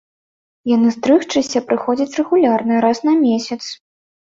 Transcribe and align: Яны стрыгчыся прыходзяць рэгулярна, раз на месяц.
Яны 0.75 0.93
стрыгчыся 0.95 1.63
прыходзяць 1.69 2.11
рэгулярна, 2.23 2.85
раз 2.91 2.97
на 3.13 3.19
месяц. 3.25 3.61